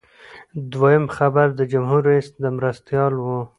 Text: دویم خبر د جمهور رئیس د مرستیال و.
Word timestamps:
دویم 0.71 1.05
خبر 1.17 1.47
د 1.59 1.61
جمهور 1.71 2.01
رئیس 2.09 2.27
د 2.43 2.45
مرستیال 2.57 3.13
و. 3.19 3.25